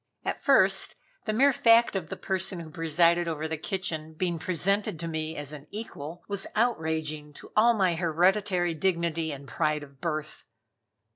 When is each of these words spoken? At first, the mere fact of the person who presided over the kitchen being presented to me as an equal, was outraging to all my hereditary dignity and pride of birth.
At 0.25 0.39
first, 0.41 0.95
the 1.25 1.31
mere 1.31 1.53
fact 1.53 1.95
of 1.95 2.09
the 2.09 2.17
person 2.17 2.59
who 2.59 2.71
presided 2.71 3.27
over 3.27 3.47
the 3.47 3.55
kitchen 3.55 4.13
being 4.15 4.39
presented 4.39 4.99
to 4.99 5.07
me 5.07 5.35
as 5.35 5.53
an 5.53 5.67
equal, 5.69 6.23
was 6.27 6.47
outraging 6.55 7.33
to 7.33 7.51
all 7.55 7.75
my 7.75 7.93
hereditary 7.93 8.73
dignity 8.73 9.31
and 9.31 9.47
pride 9.47 9.83
of 9.83 10.01
birth. 10.01 10.45